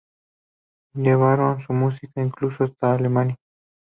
[0.95, 3.37] Llevaron su música incluso hasta Alemania.